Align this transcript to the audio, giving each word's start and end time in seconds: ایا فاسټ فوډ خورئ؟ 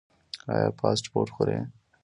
ایا 0.53 0.69
فاسټ 0.79 1.05
فوډ 1.11 1.27
خورئ؟ 1.35 1.59